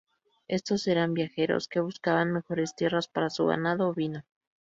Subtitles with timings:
[0.47, 4.23] Estos eran viajeros que buscaban mejores tierras para su ganado ovino.